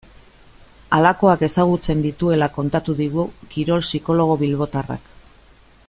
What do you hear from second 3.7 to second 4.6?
psikologo